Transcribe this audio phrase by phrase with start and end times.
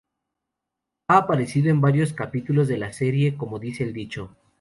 [1.09, 4.35] Ha aparecido en varios capítulos de la serie "Como dice el dicho".